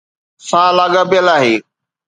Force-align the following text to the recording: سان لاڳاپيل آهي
سان 0.47 0.69
لاڳاپيل 0.77 1.25
آهي 1.35 1.55